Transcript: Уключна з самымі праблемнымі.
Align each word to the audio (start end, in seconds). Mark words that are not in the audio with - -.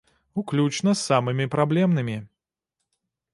Уключна 0.41 0.95
з 0.95 1.01
самымі 1.09 1.45
праблемнымі. 1.57 2.17